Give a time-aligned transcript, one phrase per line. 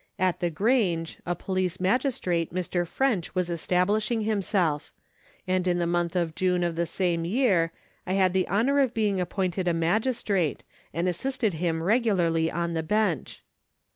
[0.17, 2.87] At the Grange, a police magis trate, Mr.
[2.87, 4.91] French, was establishing himself;
[5.47, 7.71] and in the month of June of the same year
[8.07, 12.73] I had the honour of being appointed a magis trate, and assisted him regularly on
[12.73, 13.43] the bench.